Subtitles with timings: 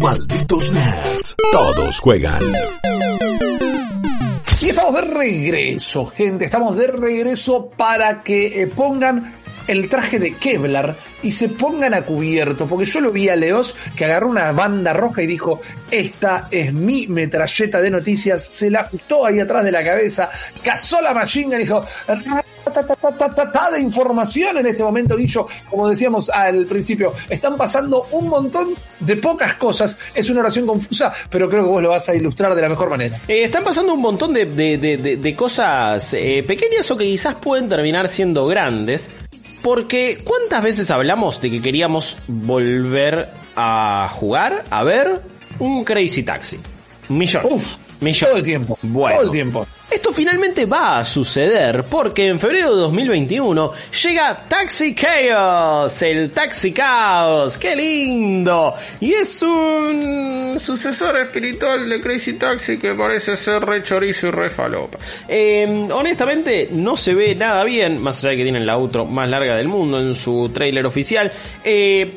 [0.00, 1.34] Malditos nerds.
[1.52, 2.42] Todos juegan.
[4.60, 6.44] Y estamos de regreso, gente.
[6.44, 9.34] Estamos de regreso para que eh, pongan
[9.66, 12.66] el traje de Kevlar y se pongan a cubierto.
[12.66, 16.72] Porque yo lo vi a Leos que agarró una banda roja y dijo: Esta es
[16.72, 18.44] mi metralleta de noticias.
[18.44, 20.30] Se la ajustó ahí atrás de la cabeza,
[20.62, 21.84] cazó la machine y dijo:
[22.82, 25.46] de información en este momento, Guillo.
[25.70, 29.96] Como decíamos al principio, están pasando un montón de pocas cosas.
[30.14, 32.90] Es una oración confusa, pero creo que vos lo vas a ilustrar de la mejor
[32.90, 33.20] manera.
[33.28, 37.34] Eh, están pasando un montón de, de- de- de cosas eh, pequeñas o que quizás
[37.36, 39.10] pueden terminar siendo grandes.
[39.62, 45.22] Porque ¿cuántas veces hablamos de que queríamos volver a jugar, a ver
[45.58, 46.58] un Crazy Taxi?
[47.08, 47.52] Millones.
[47.52, 48.28] Uf, Millones.
[48.28, 48.78] todo el tiempo.
[48.82, 49.16] Bueno.
[49.16, 49.66] Todo el tiempo.
[49.88, 56.72] Esto finalmente va a suceder porque en febrero de 2021 llega Taxi Chaos, el Taxi
[56.72, 58.74] Chaos, qué lindo.
[58.98, 64.50] Y es un sucesor espiritual de Crazy Taxi que parece ser re chorizo y re
[64.50, 64.98] falopa.
[65.28, 69.30] Eh, honestamente no se ve nada bien, más allá de que tienen la outro más
[69.30, 71.30] larga del mundo en su trailer oficial.
[71.62, 72.10] Eh,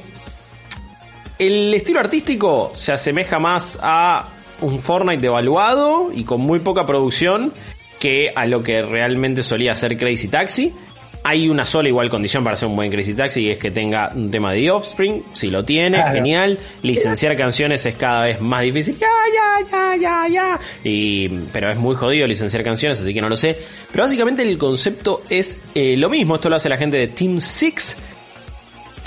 [1.37, 4.27] el estilo artístico se asemeja más a
[4.61, 7.53] un Fortnite devaluado y con muy poca producción
[7.99, 10.73] que a lo que realmente solía ser Crazy Taxi.
[11.21, 14.13] Hay una sola igual condición para ser un buen Crazy Taxi y es que tenga
[14.15, 15.23] un tema de The Offspring.
[15.33, 16.13] Si lo tiene, Claro.
[16.15, 16.57] genial.
[16.81, 18.97] Licenciar canciones es cada vez más difícil.
[18.97, 20.59] Ya, ya, ya, ya, ya.
[20.83, 23.57] Y, pero es muy jodido licenciar canciones, así que no lo sé.
[23.91, 26.35] Pero básicamente el concepto es eh, lo mismo.
[26.35, 27.97] Esto lo hace la gente de Team Six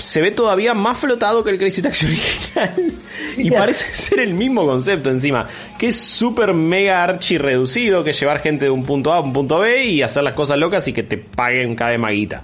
[0.03, 2.93] se ve todavía más flotado que el Crazy Taxi original.
[3.35, 5.47] Y parece ser el mismo concepto encima.
[5.79, 9.33] Que es súper mega archi reducido, que llevar gente de un punto A a un
[9.33, 12.43] punto B y hacer las cosas locas y que te paguen cada maguita.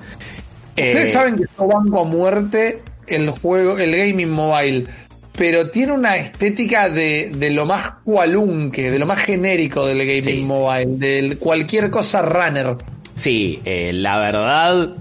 [0.70, 4.86] Ustedes Eh, saben que yo banco a muerte el juego, el gaming mobile,
[5.34, 10.24] pero tiene una estética de, de lo más cualunque, de lo más genérico del gaming
[10.24, 10.42] sí.
[10.42, 12.78] mobile, de cualquier cosa runner.
[13.16, 14.96] Sí, eh, la verdad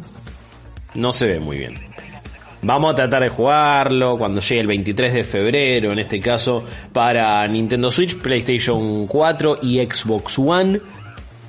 [0.95, 1.88] no se ve muy bien.
[2.63, 7.47] Vamos a tratar de jugarlo cuando llegue el 23 de febrero, en este caso, para
[7.47, 10.81] Nintendo Switch, PlayStation 4 y Xbox One.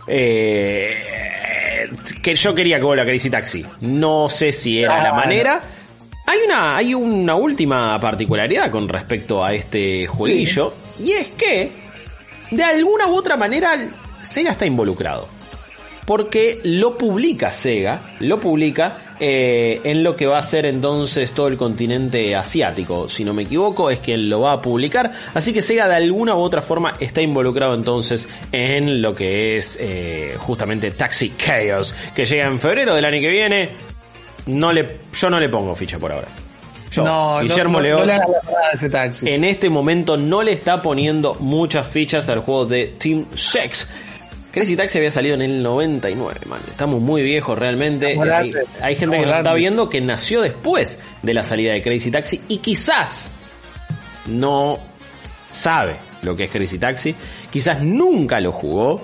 [0.07, 1.89] Eh,
[2.21, 3.65] que yo quería que vuelva Crazy Taxi.
[3.81, 5.61] No sé si era la Ah, manera.
[6.27, 10.73] Hay una, hay una última particularidad con respecto a este jueguillo.
[11.03, 11.71] Y es que,
[12.51, 13.75] de alguna u otra manera,
[14.21, 15.27] Sega está involucrado
[16.05, 21.47] porque lo publica Sega, lo publica eh, en lo que va a ser entonces todo
[21.47, 25.61] el continente asiático, si no me equivoco, es quien lo va a publicar, así que
[25.61, 30.91] Sega de alguna u otra forma está involucrado entonces en lo que es eh, justamente
[30.91, 33.69] Taxi Chaos, que llega en febrero del año que viene.
[34.45, 36.27] No le, yo no le pongo ficha por ahora.
[36.91, 39.29] Yo, no, Guillermo no, no, Leoz, no le hagas la parada a ese taxi.
[39.29, 43.87] en este momento no le está poniendo muchas fichas al juego de Team Sex.
[44.51, 46.59] Crazy Taxi había salido en el 99, man.
[46.69, 48.13] Estamos muy viejos realmente.
[48.13, 51.81] Estamos Hay, gente Estamos que nos está viendo que nació después de la salida de
[51.81, 53.33] Crazy Taxi y quizás
[54.25, 54.79] no
[55.51, 57.15] sabe lo que es Crazy Taxi.
[57.51, 59.03] Quizás nunca lo jugó.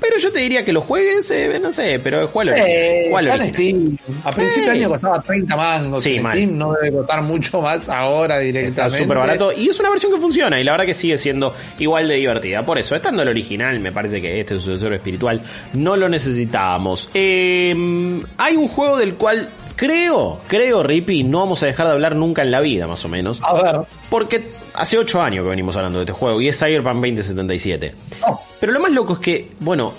[0.00, 2.54] Pero yo te diría que lo juegues, eh, no sé, pero juega.
[2.56, 4.28] Eh, está.
[4.28, 6.02] A principio de año costaba 30 mangos.
[6.02, 6.18] Sí.
[6.18, 8.98] Steam no debe costar mucho más ahora Está directamente.
[8.98, 12.08] súper barato y es una versión que funciona y la verdad que sigue siendo igual
[12.08, 12.64] de divertida.
[12.64, 15.40] Por eso, estando el original, me parece que este sucesor espiritual
[15.74, 17.10] no lo necesitábamos.
[17.14, 17.74] Eh,
[18.36, 22.42] hay un juego del cual creo, creo, Rippy, no vamos a dejar de hablar nunca
[22.42, 23.40] en la vida, más o menos.
[23.42, 23.76] A ver.
[24.10, 24.42] Porque
[24.74, 27.94] hace 8 años que venimos hablando de este juego y es Cyberpunk 2077.
[28.26, 29.92] Oh, Pero lo más loco es que, bueno,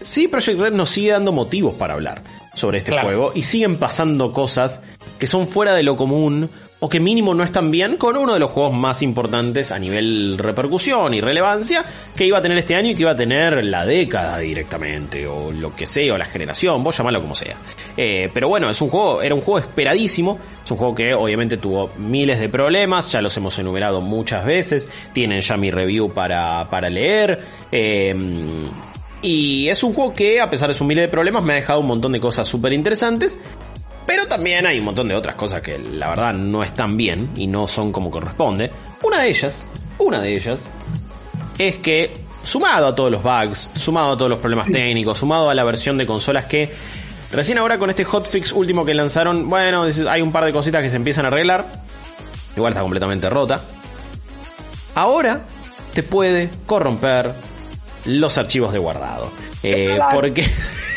[0.00, 2.22] sí, Project Red nos sigue dando motivos para hablar
[2.54, 3.06] sobre este Claro.
[3.08, 4.82] juego y siguen pasando cosas
[5.18, 8.40] que son fuera de lo común o que mínimo no están bien con uno de
[8.40, 11.84] los juegos más importantes a nivel repercusión y relevancia
[12.14, 15.50] que iba a tener este año y que iba a tener la década directamente o
[15.50, 17.56] lo que sea o la generación, vos llamalo como sea.
[17.96, 21.56] Eh, pero bueno, es un juego, era un juego esperadísimo, es un juego que obviamente
[21.56, 26.68] tuvo miles de problemas, ya los hemos enumerado muchas veces, tienen ya mi review para,
[26.70, 27.40] para leer.
[27.72, 28.14] eh,
[29.20, 31.80] y es un juego que, a pesar de sus miles de problemas, me ha dejado
[31.80, 33.38] un montón de cosas súper interesantes.
[34.08, 37.46] Pero también hay un montón de otras cosas que la verdad no están bien y
[37.46, 38.70] no son como corresponde.
[39.02, 39.66] Una de ellas
[39.98, 40.66] Una de ellas
[41.58, 45.54] es que, sumado a todos los bugs, sumado a todos los problemas técnicos, sumado a
[45.54, 46.70] la versión de consolas que
[47.30, 50.88] recién ahora con este hotfix último que lanzaron, bueno, hay un par de cositas que
[50.88, 51.66] se empiezan a arreglar.
[52.56, 53.60] Igual está completamente rota.
[54.94, 55.42] Ahora
[55.92, 57.34] te puede corromper
[58.06, 59.30] los archivos de guardado.
[59.62, 60.48] Eh, porque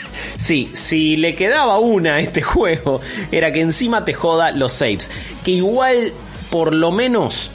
[0.41, 2.99] sí, si le quedaba una a este juego,
[3.31, 5.09] era que encima te joda los saves.
[5.43, 6.11] Que igual,
[6.49, 7.51] por lo menos,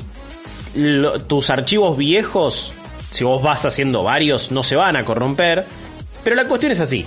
[1.26, 2.72] tus archivos viejos,
[3.10, 5.66] si vos vas haciendo varios, no se van a corromper.
[6.22, 7.04] Pero la cuestión es así.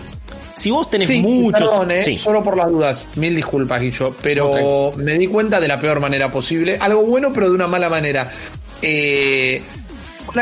[0.55, 1.89] Si vos tenés muchos.
[1.89, 3.05] Eh, solo por las dudas.
[3.15, 4.13] Mil disculpas, Guillo.
[4.21, 6.77] Pero me di cuenta de la peor manera posible.
[6.79, 8.29] Algo bueno, pero de una mala manera.
[8.81, 9.63] Eh,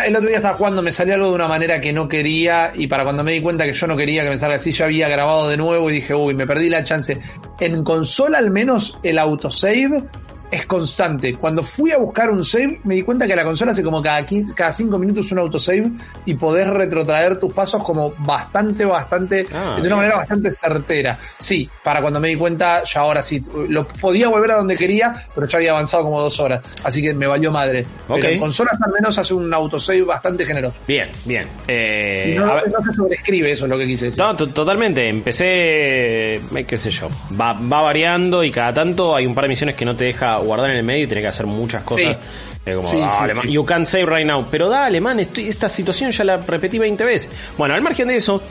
[0.06, 2.88] el otro día estaba jugando, me salió algo de una manera que no quería y
[2.88, 5.07] para cuando me di cuenta que yo no quería que me salga así, ya había
[5.07, 7.19] grabado de nuevo y dije, uy, me perdí la chance.
[7.60, 10.04] En consola al menos el autosave
[10.50, 11.36] es constante.
[11.36, 14.26] Cuando fui a buscar un save, me di cuenta que la consola hace como cada,
[14.26, 15.92] 15, cada 5 minutos un autosave
[16.26, 21.20] y podés retrotraer tus pasos como bastante, bastante, ah, de una manera bastante certera.
[21.40, 25.14] Sí, para cuando me di cuenta, ya ahora sí, lo podía volver a donde quería,
[25.36, 26.62] pero ya había avanzado como dos horas.
[26.84, 27.86] Así que me valió madre.
[28.08, 30.82] Pero en consolas al menos hace un autosave bastante generoso.
[30.88, 31.48] Bien, bien.
[31.68, 34.22] Eh, no, se sobrescribe eso es lo que quise decir.
[34.22, 35.08] No, totalmente.
[35.10, 37.10] Empecé, eh, qué sé yo,
[37.40, 40.37] va, va variando y cada tanto hay un par de misiones que no te deja
[40.38, 42.18] guardar en el medio y tener que hacer muchas cosas.
[42.66, 44.45] como, you can't save right now.
[44.50, 47.30] Pero dale, man, esta situación ya la repetí 20 veces.
[47.57, 48.42] Bueno, al margen de eso,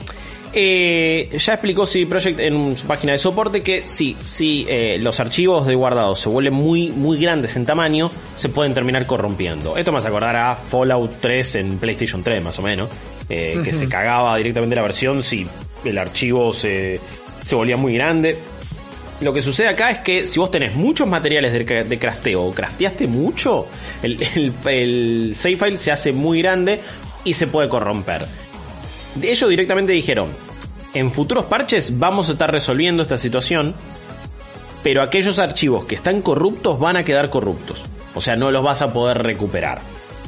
[0.53, 5.19] eh, ya explicó CD Projekt en su página de soporte que sí, si eh, los
[5.19, 9.77] archivos de guardado se vuelven muy, muy grandes en tamaño, se pueden terminar corrompiendo.
[9.77, 12.89] Esto me hace acordar a Fallout 3 en PlayStation 3, más o menos,
[13.29, 15.45] eh, que se cagaba directamente la versión si
[15.83, 16.99] el archivo se,
[17.43, 18.37] se volvía muy grande.
[19.19, 22.53] Lo que sucede acá es que si vos tenés muchos materiales de, de crafteo o
[22.53, 23.67] crafteaste mucho,
[24.03, 26.79] el, el, save file se hace muy grande
[27.23, 28.27] y se puede corromper.
[29.19, 30.29] Ellos directamente dijeron,
[30.93, 33.73] en futuros parches vamos a estar resolviendo esta situación,
[34.83, 37.83] pero aquellos archivos que están corruptos van a quedar corruptos.
[38.13, 39.81] O sea, no los vas a poder recuperar.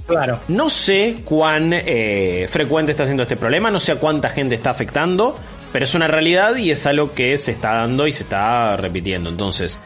[0.07, 0.39] Claro.
[0.47, 4.71] No sé cuán eh, frecuente está siendo este problema, no sé a cuánta gente está
[4.71, 5.37] afectando,
[5.71, 9.29] pero es una realidad y es algo que se está dando y se está repitiendo.
[9.29, 9.79] Entonces,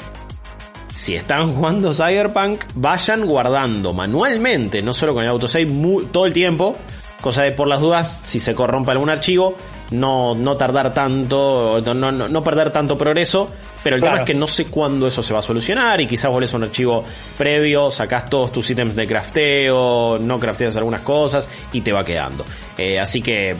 [0.93, 5.67] si están jugando Cyberpunk, vayan guardando manualmente, no solo con el autosave,
[6.11, 6.75] todo el tiempo.
[7.21, 9.55] Cosa de por las dudas, si se corrompe algún archivo,
[9.91, 13.49] no, no tardar tanto, no, no, perder tanto progreso.
[13.81, 16.31] Pero el tema es que no sé cuándo eso se va a solucionar y quizás
[16.31, 17.03] vuelves a un archivo
[17.37, 22.45] previo, sacás todos tus ítems de crafteo, no crafteas algunas cosas y te va quedando.
[22.77, 23.55] Eh, así que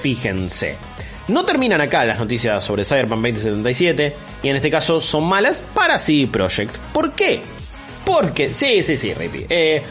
[0.00, 0.76] fíjense.
[1.28, 5.96] No terminan acá las noticias sobre Cyberpunk 2077 y en este caso son malas para
[5.96, 6.76] CD Projekt.
[6.92, 7.40] ¿Por qué?
[8.04, 9.46] Porque, sí, sí, sí, Rippy.
[9.48, 9.82] Eh,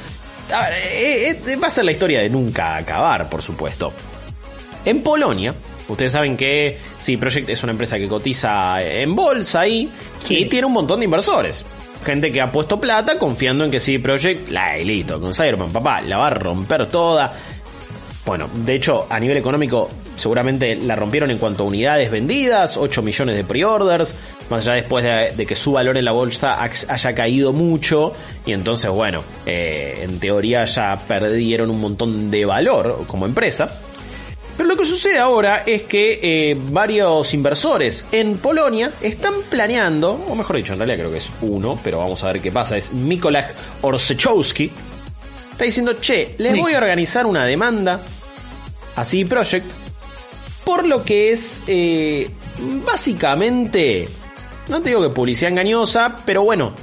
[0.50, 3.91] eh, eh, va a ser la historia de nunca acabar, por supuesto.
[4.85, 5.56] En Polonia,
[5.88, 9.89] ustedes saben que CD Projekt es una empresa que cotiza en bolsa ahí
[10.30, 11.65] y tiene un montón de inversores.
[12.06, 16.01] Gente que ha puesto plata confiando en que CD Projekt, la elito, con Cyberpunk, papá,
[16.01, 17.33] la va a romper toda.
[18.24, 23.01] Bueno, de hecho, a nivel económico, seguramente la rompieron en cuanto a unidades vendidas, 8
[23.01, 24.15] millones de pre-orders,
[24.50, 28.13] más allá después de, que su valor en la bolsa haya caído mucho,
[28.45, 33.69] y entonces, bueno, eh, en teoría ya perdieron un montón de valor como empresa.
[34.56, 40.35] Pero lo que sucede ahora es que eh, varios inversores en Polonia están planeando, o
[40.35, 42.94] mejor dicho, en realidad creo que es uno, pero vamos a ver qué pasa, es
[42.94, 43.47] Mikolaj
[43.81, 44.69] Orsechowski,
[45.52, 47.99] está diciendo, che, les voy a organizar una demanda
[48.95, 49.82] a CD Projekt
[50.65, 52.29] por lo que es eh,
[52.85, 54.05] básicamente,
[54.67, 56.73] no te digo que publicidad engañosa, pero bueno,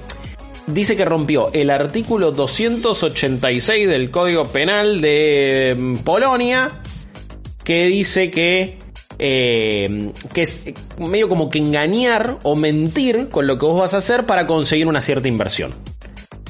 [0.66, 6.70] dice que rompió el artículo 286 del Código Penal de mm, Polonia,
[7.64, 8.78] que dice que,
[9.18, 10.62] eh, que es
[10.99, 14.87] medio como que engañar o mentir con lo que vos vas a hacer para conseguir
[14.87, 15.75] una cierta inversión.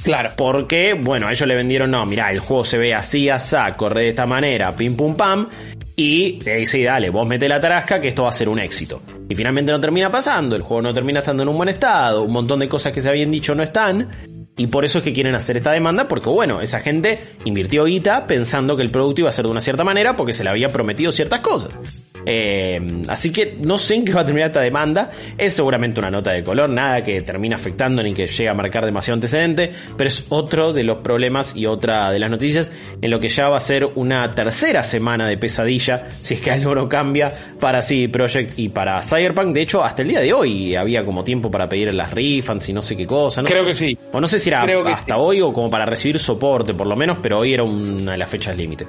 [0.03, 0.31] Claro.
[0.35, 4.03] Porque, bueno, a ellos le vendieron, no, mira, el juego se ve así, asá, corre
[4.03, 5.47] de esta manera, pim pum pam.
[5.95, 9.01] Y le dice, dale, vos mete la tarasca que esto va a ser un éxito.
[9.29, 12.31] Y finalmente no termina pasando, el juego no termina estando en un buen estado, un
[12.31, 14.09] montón de cosas que se habían dicho no están.
[14.57, 18.27] Y por eso es que quieren hacer esta demanda, porque bueno, esa gente invirtió guita
[18.27, 20.71] pensando que el producto iba a ser de una cierta manera porque se le había
[20.71, 21.79] prometido ciertas cosas.
[22.25, 25.09] Eh, así que no sé en qué va a terminar esta demanda.
[25.37, 28.85] Es seguramente una nota de color, nada que termine afectando ni que llegue a marcar
[28.85, 33.19] demasiado antecedente, pero es otro de los problemas y otra de las noticias en lo
[33.19, 36.87] que ya va a ser una tercera semana de pesadilla, si es que algo no
[36.87, 39.53] cambia, para CD Projekt y para Cyberpunk.
[39.53, 42.73] De hecho, hasta el día de hoy había como tiempo para pedir las refunds y
[42.73, 43.41] no sé qué cosa.
[43.41, 43.47] ¿no?
[43.47, 43.97] Creo que sí.
[44.11, 45.21] O no sé si era Creo hasta sí.
[45.21, 48.29] hoy o como para recibir soporte, por lo menos, pero hoy era una de las
[48.29, 48.85] fechas límite.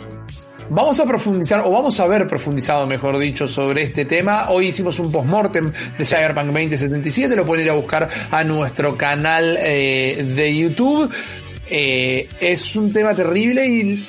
[0.74, 4.48] Vamos a profundizar, o vamos a haber profundizado, mejor dicho, sobre este tema.
[4.48, 9.58] Hoy hicimos un postmortem de Cyberpunk 2077, lo pueden ir a buscar a nuestro canal
[9.60, 11.12] eh, de YouTube.
[11.68, 14.08] Eh, es un tema terrible y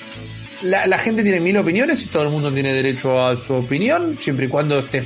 [0.62, 4.46] la, gente tiene mil opiniones y todo el mundo tiene derecho a su opinión, siempre
[4.46, 5.04] y cuando esté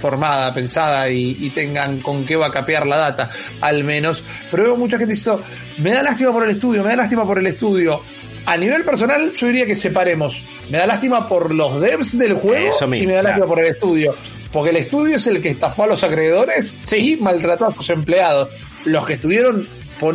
[0.00, 4.24] formada, pensada y, tengan con qué vacapear la data, al menos.
[4.50, 5.40] Pero veo mucha gente diciendo,
[5.78, 8.02] me da lástima por el estudio, me da lástima por el estudio.
[8.46, 10.44] A nivel personal, yo diría que separemos.
[10.70, 13.38] Me da lástima por los devs del juego Eso mismo, y me da claro.
[13.38, 14.14] lástima por el estudio.
[14.52, 18.48] Porque el estudio es el que estafó a los acreedores y maltrató a sus empleados.
[18.84, 19.68] Los que estuvieron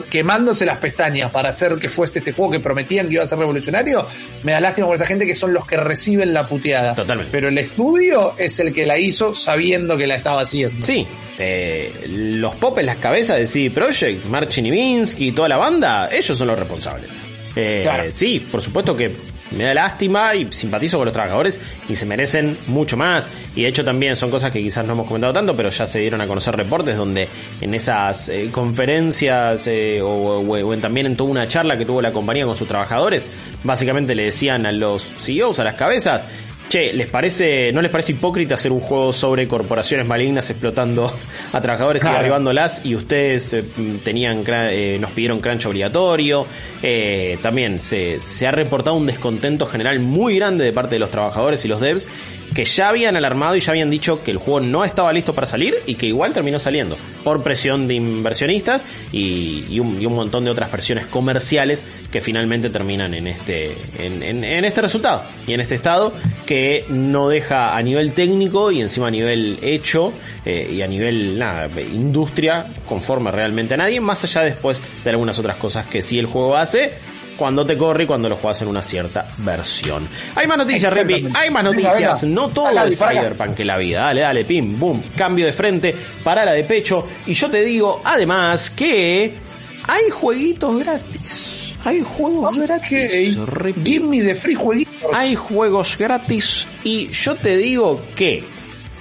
[0.09, 3.39] quemándose las pestañas para hacer que fuese este juego que prometían que iba a ser
[3.39, 4.05] revolucionario,
[4.43, 6.95] me da lástima por esa gente que son los que reciben la puteada.
[6.95, 7.31] Totalmente.
[7.31, 10.85] Pero el estudio es el que la hizo sabiendo que la estaba haciendo.
[10.85, 11.07] Sí,
[11.37, 16.09] eh, los pop en las cabezas de CD Projekt, Marcin Ivinsky y toda la banda,
[16.11, 17.09] ellos son los responsables.
[17.55, 18.11] Eh, Claro.
[18.11, 19.15] Sí, por supuesto que
[19.51, 23.29] me da lástima y simpatizo con los trabajadores y se merecen mucho más.
[23.53, 25.99] Y de hecho también son cosas que quizás no hemos comentado tanto, pero ya se
[25.99, 27.27] dieron a conocer reportes donde
[27.59, 31.85] en esas eh, conferencias eh, o, o- o en- también en toda una charla que
[31.85, 33.27] tuvo la compañía con sus trabajadores,
[33.63, 36.25] básicamente le decían a los CEOs, a las cabezas,
[36.71, 41.11] Che, ¿les parece, no les parece hipócrita hacer un juego sobre corporaciones malignas explotando
[41.51, 43.63] a trabajadores y derribándolas y ustedes eh,
[44.05, 46.47] tenían eh, nos pidieron crunch obligatorio?
[46.81, 51.11] Eh, también se, se ha reportado un descontento general muy grande de parte de los
[51.11, 52.07] trabajadores y los devs
[52.53, 55.47] que ya habían alarmado y ya habían dicho que el juego no estaba listo para
[55.47, 60.51] salir y que igual terminó saliendo por presión de inversionistas y, y un, montón de
[60.51, 66.13] otras versiones comerciales que finalmente terminan en este en este resultado y en este estado
[66.45, 70.13] que no deja a nivel técnico y encima a nivel hecho
[70.45, 75.39] eh, y a nivel nada, industria conforme realmente a nadie más allá después de algunas
[75.39, 76.91] otras cosas que sí el juego hace
[77.41, 80.07] cuando te corre y cuando lo juegas en una cierta versión.
[80.35, 81.27] Hay más noticias, Repi.
[81.33, 82.21] Hay más noticias.
[82.21, 82.35] venga.
[82.35, 82.99] No todo Acá, es.
[82.99, 84.01] Cyberpunk en la vida.
[84.01, 85.03] Dale, dale, pim, boom.
[85.15, 87.03] Cambio de frente, parala de pecho.
[87.25, 89.33] Y yo te digo, además, que
[89.87, 91.73] hay jueguitos gratis.
[91.83, 93.35] Hay juegos gratis.
[93.39, 93.47] Ok.
[93.55, 93.81] Repi.
[93.83, 94.91] Give me the free jueguito.
[95.11, 96.67] Hay juegos gratis.
[96.83, 98.43] Y yo te digo que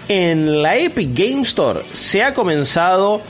[0.09, 3.21] en la Epic Game Store se ha comenzado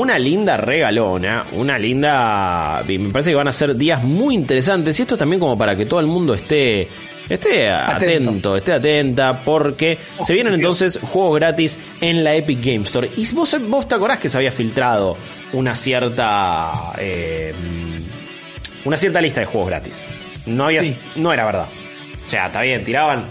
[0.00, 2.82] una linda regalona, una linda...
[2.88, 5.76] y Me parece que van a ser días muy interesantes y esto también como para
[5.76, 6.88] que todo el mundo esté...
[7.28, 8.56] Esté atento, Atento.
[8.56, 13.08] esté atenta, porque Oh, se vienen entonces juegos gratis en la Epic Game Store.
[13.16, 15.16] Y vos, vos te acordás que se había filtrado
[15.52, 16.92] una cierta...
[16.98, 17.54] eh,
[18.84, 20.02] una cierta lista de juegos gratis.
[20.46, 20.96] No había, Sí.
[21.16, 21.68] no era verdad.
[22.26, 23.24] O sea, está bien, tiraban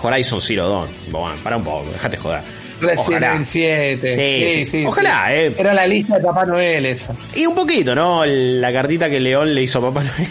[0.00, 0.88] Horizon Zero Dawn.
[1.10, 2.42] Bueno, para un poco, déjate joder.
[2.82, 3.24] Resident.
[3.24, 4.14] Evil 7.
[4.16, 4.84] Sí, sí.
[4.86, 5.54] Ojalá, eh.
[5.56, 7.14] Era la lista de Papá Noel esa.
[7.34, 8.24] Y un poquito, ¿no?
[8.26, 10.28] La cartita que León le hizo a Papá Noel.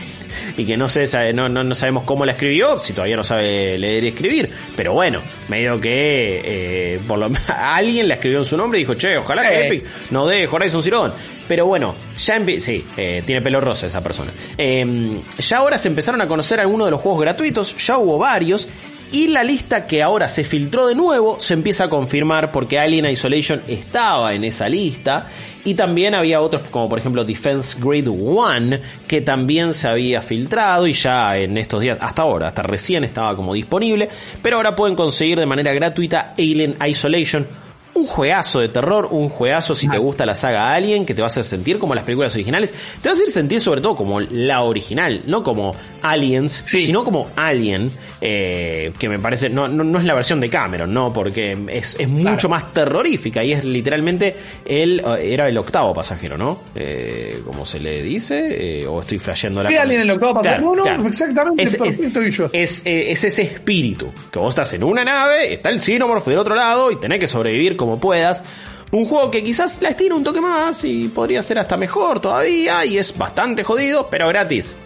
[0.58, 3.78] Y que no sé, no, no, no sabemos cómo la escribió, si todavía no sabe
[3.78, 4.50] leer y escribir.
[4.76, 8.96] Pero bueno, medio que eh, por lo alguien la escribió en su nombre y dijo,
[8.96, 9.68] che, ojalá que.
[9.68, 11.14] Epic no dé Horizon Zero Dawn.
[11.48, 14.32] Pero bueno, ya sí, eh, tiene pelo rosa esa persona.
[14.58, 18.70] Eh, ya ahora se empezaron a conocer algunos de los juegos gratuitos, ya hubo varios.
[19.12, 23.08] Y la lista que ahora se filtró de nuevo se empieza a confirmar porque Alien
[23.08, 25.28] Isolation estaba en esa lista
[25.66, 28.78] y también había otros como por ejemplo Defense Grade 1
[29.08, 33.36] que también se había filtrado y ya en estos días, hasta ahora, hasta recién estaba
[33.36, 34.08] como disponible,
[34.42, 37.61] pero ahora pueden conseguir de manera gratuita Alien Isolation.
[37.94, 41.26] Un juegazo de terror, un juegazo si te gusta la saga Alien, que te va
[41.26, 42.74] a hacer sentir como las películas originales.
[43.02, 46.86] Te va a hacer sentir sobre todo como la original, no como Aliens, Sí.
[46.86, 50.94] sino como Alien, eh, que me parece, no, no, no es la versión de Cameron,
[50.94, 55.94] no, porque es, es mucho más terrorífica y es literalmente el, eh, era el octavo
[55.94, 56.62] pasajero, ¿no?
[56.76, 60.76] Eh, como se le dice, eh, o estoy flasheando la Sí, Alien, el octavo pasajero.
[60.76, 62.50] No, no, exactamente, es, perfecto, es- y yo.
[62.54, 66.56] es, es ese espíritu, que vos estás en una nave, está el xenomorfo del otro
[66.56, 68.44] lado y tenés que sobrevivir como puedas.
[68.92, 72.86] Un juego que quizás la estira un toque más y podría ser hasta mejor todavía
[72.86, 74.78] y es bastante jodido, pero gratis.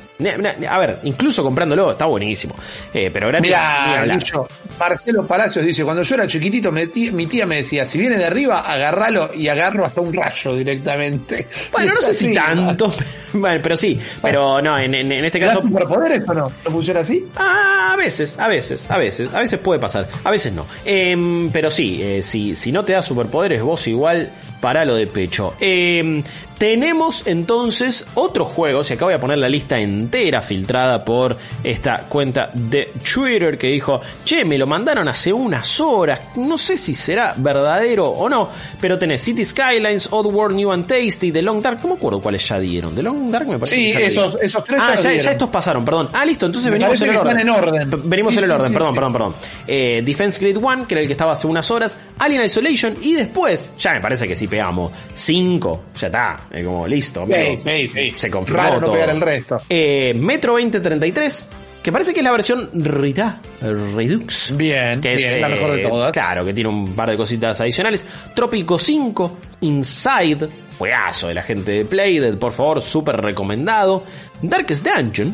[0.69, 2.55] A ver, incluso comprándolo está buenísimo.
[2.93, 3.53] Eh, pero gratis.
[3.53, 4.17] hablar.
[4.19, 4.47] Guillo,
[4.79, 8.17] Marcelo Palacios dice, cuando yo era chiquitito, mi tía, mi tía me decía, si viene
[8.17, 11.47] de arriba, agarralo y agarro hasta un rayo directamente.
[11.71, 12.93] Bueno, no sé si tanto,
[13.33, 13.99] bueno, pero sí.
[14.21, 15.67] Pero no, en, en- en este ¿Te da caso.
[15.67, 16.51] superpoderes o no?
[16.63, 17.25] ¿No funciona así?
[17.35, 20.65] Ah, a veces, a veces, a veces, a veces puede pasar, a veces no.
[20.85, 24.29] Em, pero sí, eh, si, si no te da superpoderes, vos igual
[24.61, 25.53] paralo de pecho.
[25.59, 26.23] Em,
[26.57, 32.03] tenemos entonces otros juegos, y acá voy a poner la lista entera filtrada por esta
[32.07, 36.95] cuenta de Twitter que dijo, che, me lo mandaron hace unas horas, no sé si
[36.95, 41.79] será verdadero o no, pero tenés City Skylines, Oddworld New and Tasty, The Long Dark,
[41.83, 44.37] no me acuerdo cuáles ya dieron, The Long Dark me parece Sí, que ya esos-
[44.41, 46.07] esos tres Ah, ya ya, estos pasaron, perdón.
[46.13, 47.81] Ah, listo, entonces Me venimos en el orden.
[47.81, 48.95] en Venimos Sí, en el orden, sí, perdón, sí.
[48.95, 49.35] perdón, perdón.
[49.67, 51.97] Eh, Defense Grid 1, que era el que estaba hace unas horas.
[52.19, 56.37] Alien Isolation y después, ya me parece que si pegamos 5, ya está.
[56.51, 57.25] Es como listo.
[57.57, 58.11] sí, sí.
[58.15, 58.93] Se confirmó Raro no todo.
[58.93, 59.57] pegar el resto.
[59.69, 61.49] Eh, Metro 2033,
[61.83, 64.55] que parece que es la versión Rita, Redux.
[64.55, 66.11] Bien, que bien, la mejor de eh, todas.
[66.13, 68.05] Claro, que tiene un par de cositas adicionales.
[68.33, 74.03] Trópico 5, Inside, juegazo de la gente de Playdead, por favor, súper recomendado.
[74.41, 75.33] Darkest Dungeon,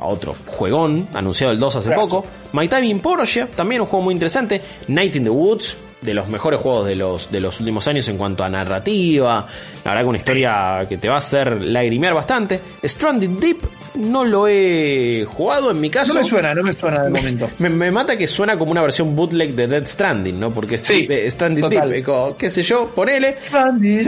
[0.00, 2.24] otro juegón, anunciado el 2 hace poco.
[2.52, 4.60] My Time in Porsche, también un juego muy interesante.
[4.88, 8.16] Night in the Woods, de los mejores juegos de los, de los últimos años en
[8.18, 9.46] cuanto a narrativa.
[9.84, 12.60] La verdad que una historia que te va a hacer lagrimear bastante.
[12.84, 13.58] Stranded Deep,
[13.96, 16.12] no lo he jugado en mi caso.
[16.12, 17.48] No me suena, no me suena de momento.
[17.58, 20.50] Me, me mata que suena como una versión bootleg de Dead Stranding, ¿no?
[20.50, 21.64] Porque Sí, eh, Stranded.
[21.66, 23.36] Deep, eh, qué sé yo, ponele.
[23.42, 24.04] Stranded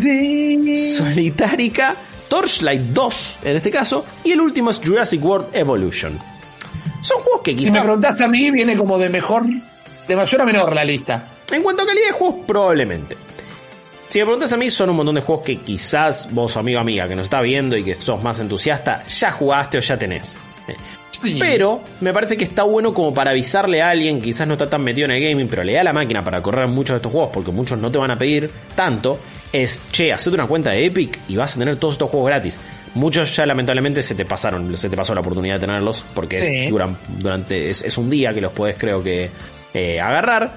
[0.00, 0.94] Sí.
[0.96, 1.96] Solitárica,
[2.30, 6.16] Torchlight 2 en este caso, y el último es Jurassic World Evolution.
[7.02, 9.44] Son juegos que Si quizás, me preguntás a mí, viene como de mejor,
[10.06, 11.24] de mayor a menor la lista.
[11.50, 13.16] en cuanto a calidad de juegos, probablemente.
[14.06, 17.08] Si me preguntas a mí, son un montón de juegos que quizás vos, amigo amiga,
[17.08, 20.36] que nos está viendo y que sos más entusiasta, ya jugaste o ya tenés.
[20.68, 20.76] Eh,
[21.40, 24.70] Pero me parece que está bueno como para avisarle a alguien que quizás no está
[24.70, 27.12] tan metido en el gaming, pero le da la máquina para correr muchos de estos
[27.12, 29.18] juegos, porque muchos no te van a pedir tanto,
[29.52, 32.58] es, che, hacete una cuenta de Epic y vas a tener todos estos juegos gratis.
[32.94, 36.70] Muchos ya lamentablemente se te pasaron, se te pasó la oportunidad de tenerlos, porque Sí.
[36.70, 39.30] duran durante, es, es un día que los puedes creo que
[39.74, 40.52] eh, agarrar.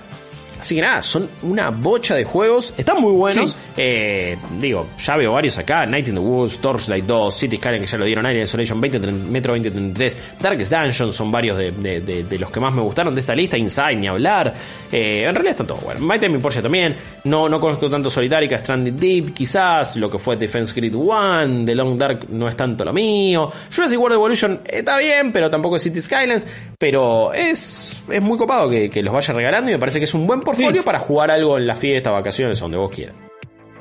[0.64, 2.74] Así que nada, son una bocha de juegos.
[2.78, 3.50] Están muy buenos.
[3.52, 3.56] Sí.
[3.76, 5.86] Eh, digo, ya veo varios acá.
[5.86, 9.00] Night in the Woods, Torchlight 2, City Skyline que ya lo dieron, Alien Isolation 20,
[9.12, 13.14] Metro 2033, Darkest Dungeon son varios de, de- de- de los que más me gustaron
[13.14, 13.58] de esta lista.
[13.58, 14.54] Inside, ni hablar.
[14.90, 16.00] Eh, en realidad está todo bueno.
[16.00, 16.96] My Time in Porsche también.
[17.26, 19.98] No, no conozco tanto Solitárica, Stranded Deep, quizás.
[19.98, 23.52] Lo que fue Defense Grid 1, The Long Dark no es tanto lo mío.
[23.76, 26.48] Jurassic World Evolution está bien, pero tampoco es City Skylines.
[26.80, 30.14] Pero es, es muy copado que, que los vaya regalando y me parece que es
[30.14, 30.86] un buen portfolio Sí.
[30.86, 33.16] para jugar algo en las fiestas, vacaciones, donde vos quieras.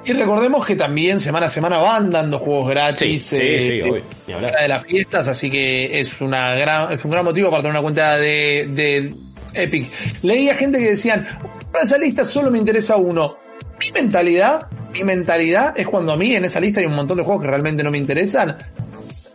[0.05, 4.33] Y recordemos que también semana a semana van dando juegos gratis Sí, sí, eh, sí,
[4.33, 7.83] de las fiestas, así que es una gran, es un gran motivo para tener una
[7.83, 9.15] cuenta de, de
[9.55, 9.87] Epic.
[10.23, 11.25] Leía gente que decían,
[11.71, 13.39] para esa lista solo me interesa uno.
[13.79, 17.23] Mi mentalidad, mi mentalidad es cuando a mí en esa lista hay un montón de
[17.23, 18.57] juegos que realmente no me interesan.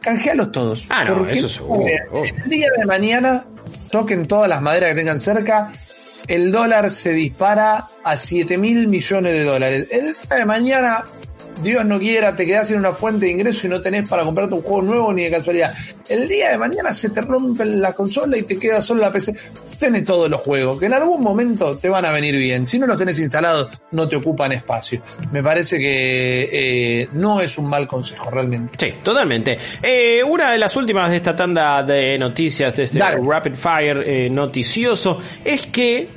[0.02, 0.86] Canjealos todos.
[0.90, 1.86] Ah, no, eso seguro.
[1.86, 3.46] El día de mañana,
[3.90, 5.72] toquen todas las maderas que tengan cerca,
[6.28, 9.88] el dólar se dispara a 7 mil millones de dólares.
[9.92, 11.06] El día de mañana,
[11.64, 14.56] Dios no quiera, te quedas sin una fuente de ingreso y no tenés para comprarte
[14.56, 15.74] un juego nuevo ni de casualidad.
[16.08, 19.36] El día de mañana se te rompe la consola y te queda solo la PC.
[19.80, 22.66] Tenés todos los juegos, que en algún momento te van a venir bien.
[22.66, 25.02] Si no los tenés instalados, no te ocupan espacio.
[25.32, 28.74] Me parece que eh, no es un mal consejo, realmente.
[28.84, 29.60] Sí, totalmente.
[29.84, 33.20] Eh, una de las últimas de esta tanda de noticias, de este Dale.
[33.22, 36.08] Rapid Fire eh, noticioso, es que,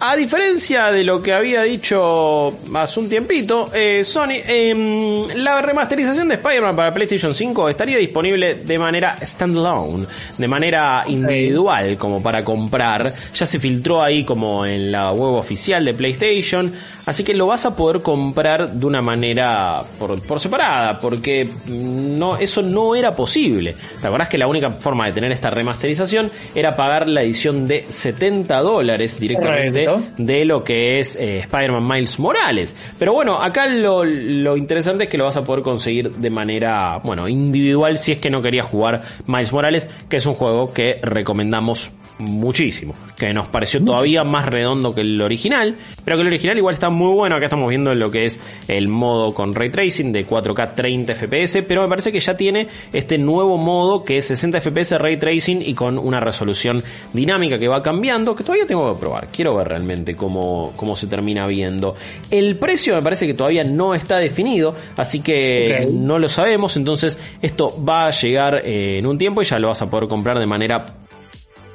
[0.00, 6.28] a diferencia de lo que había dicho hace un tiempito, eh, Sony, em, la remasterización
[6.28, 12.44] de Spider-Man para PlayStation 5 estaría disponible de manera standalone, de manera individual, como para
[12.44, 13.12] comprar.
[13.32, 16.70] Ya se filtró ahí como en la web oficial de PlayStation,
[17.06, 22.36] así que lo vas a poder comprar de una manera por, por separada, porque no,
[22.36, 23.74] eso no era posible.
[24.00, 27.86] ¿Te acordás que la única forma de tener esta remasterización era pagar la edición de
[27.88, 30.22] 70 dólares directamente Correcto.
[30.22, 32.76] de lo que es eh, Spider-Man Miles Morales?
[32.98, 37.00] Pero bueno, acá lo, lo interesante es que lo vas a poder conseguir de manera,
[37.02, 40.98] bueno, individual si es que no querías jugar Miles Morales, que es un juego que
[41.02, 46.58] recomendamos muchísimo, que nos pareció todavía más redondo que el original, pero que el original
[46.58, 50.12] igual está muy bueno, acá estamos viendo lo que es el modo con ray tracing
[50.12, 54.26] de 4K 30 FPS, pero me parece que ya tiene este nuevo modo que es
[54.26, 58.92] 60 FPS ray tracing y con una resolución dinámica que va cambiando, que todavía tengo
[58.92, 61.94] que probar, quiero ver realmente cómo, cómo se termina viendo.
[62.30, 67.18] El precio me parece que todavía no está definido, así que no lo sabemos, entonces
[67.40, 70.38] esto va a llegar eh, en un tiempo y ya lo vas a poder comprar
[70.38, 70.86] de manera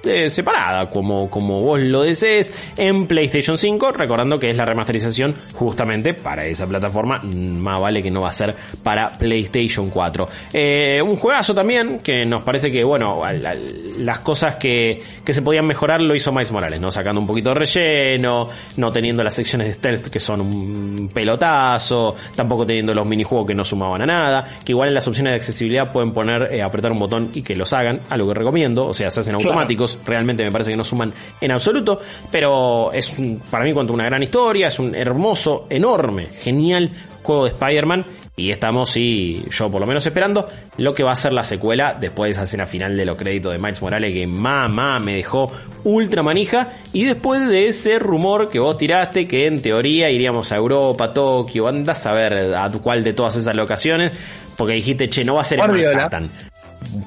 [0.04, 5.34] eh, separada, como, como vos lo desees, en PlayStation 5, recordando que es la remasterización
[5.54, 10.28] justamente para esa plataforma, mm, más vale que no va a ser para PlayStation 4.
[10.54, 15.34] Eh, un juegazo también, que nos parece que, bueno, al- al- las cosas que, que
[15.34, 16.92] se podían mejorar lo hizo Miles Morales, ¿no?
[16.92, 22.16] Sacando un poquito de relleno, no teniendo las secciones de stealth que son un pelotazo,
[22.36, 25.36] tampoco teniendo los minijuegos que no sumaban a nada, que igual en las opciones de
[25.38, 28.94] accesibilidad pueden poner, eh, apretar un botón y que los hagan, algo que recomiendo, o
[28.94, 29.60] sea, se hacen Claro.
[30.06, 32.00] Realmente me parece que no suman en absoluto,
[32.32, 36.90] pero es un- para mí cuenta una gran historia, es un hermoso, enorme, genial
[37.24, 38.04] juego de Spider-Man
[38.36, 40.46] y estamos, y yo por lo menos esperando,
[40.78, 43.54] lo que va a ser la secuela después de esa escena final de los créditos
[43.54, 45.50] de Miles Morales que mamá me dejó
[45.86, 50.58] ultra manija y después de ese rumor que vos tiraste que en teoría iríamos a
[50.58, 54.12] Europa, Tokio, andas a ver a cuál de todas esas locaciones,
[54.58, 55.66] porque dijiste, che, no va a ser en.
[55.96, 56.30] Manhattan.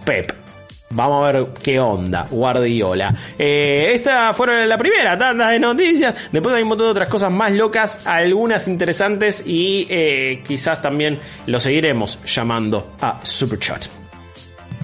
[0.06, 0.32] Pep.
[0.90, 3.14] Vamos a ver qué onda, Guardiola.
[3.38, 6.28] Eh, esta fueron la primera tanda de noticias.
[6.30, 11.18] Después hay un montón de otras cosas más locas, algunas interesantes y eh, quizás también
[11.46, 14.05] lo seguiremos llamando a Superchat.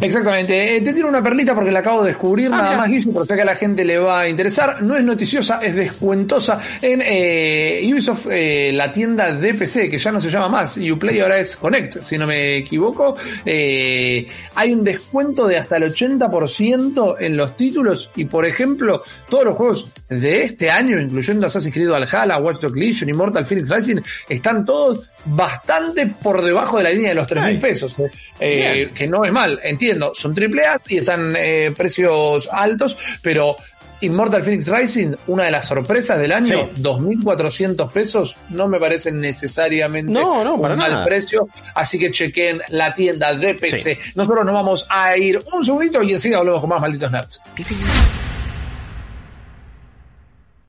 [0.02, 0.76] Exactamente.
[0.76, 2.76] Eh, te tiro una perlita porque la acabo de descubrir, nada mira.
[2.76, 4.82] más, Guillo, pero sé que a la gente le va a interesar.
[4.82, 10.10] No es noticiosa, es descuentosa en eh, Ubisoft, eh, la tienda de PC, que ya
[10.12, 13.16] no se llama más Uplay, ahora es Connect, si no me equivoco.
[13.46, 19.44] Eh, hay un descuento de hasta el 80% en los títulos y, por ejemplo, todos
[19.44, 23.70] los juegos de este año, incluyendo Assassin's Creed Valhalla, Watch Dogs Legion y Mortal Phoenix
[23.70, 27.52] Rising, están todos bastante por debajo de la línea de los 3 Ay.
[27.52, 27.96] mil pesos.
[28.00, 28.10] eh.
[28.40, 33.57] Eh, que no es mal, entiendo, son triple A y están eh, precios altos, pero
[34.00, 36.83] Immortal Phoenix Rising, una de las sorpresas del año, Sí.
[36.83, 41.05] 2.400 pesos, no me parece necesariamente No, no, para un mal nada.
[41.05, 43.98] precio, así que chequen la tienda de PC.
[44.16, 47.40] Nosotros nos vamos a ir un segundito y enseguida volvemos con más malditos nerds.